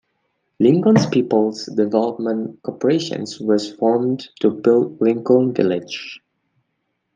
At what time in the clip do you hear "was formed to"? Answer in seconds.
3.41-4.49